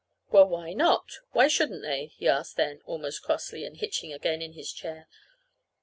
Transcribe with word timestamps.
"Well, 0.31 0.47
why 0.47 0.73
not? 0.73 1.19
Why 1.33 1.47
shouldn't 1.47 1.83
they?" 1.83 2.07
he 2.07 2.27
asked 2.27 2.57
then, 2.57 2.81
almost 2.87 3.21
crossly, 3.21 3.65
and 3.65 3.77
hitching 3.77 4.11
again 4.11 4.41
in 4.41 4.53
his 4.53 4.71
chair. 4.73 5.07